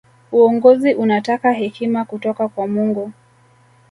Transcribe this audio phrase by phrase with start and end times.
[0.31, 3.11] uongozi unataka hekima kutoka kwa mungu